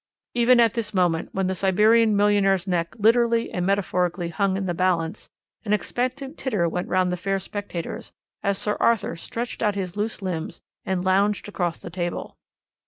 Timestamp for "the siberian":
1.45-2.15